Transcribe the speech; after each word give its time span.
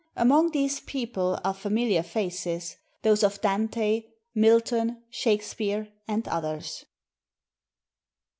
Among 0.15 0.49
these 0.49 0.79
people 0.79 1.39
are 1.43 1.53
familiar 1.53 2.01
faces,— 2.01 2.75
those 3.03 3.21
of 3.23 3.39
Dante, 3.39 4.05
Milton, 4.33 5.03
Shakespeare, 5.11 5.89
and 6.07 6.27
others. 6.27 6.83